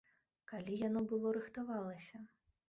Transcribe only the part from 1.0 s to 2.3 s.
было рыхтавалася?!